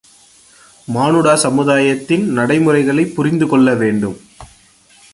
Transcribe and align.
மானுட 0.85 1.35
சமுதாயத்தின் 1.35 2.37
நடைமுறைகளைப் 2.37 3.15
புரிந்து 3.15 3.47
கொள்ள 3.47 3.73
வேண்டும். 3.73 4.21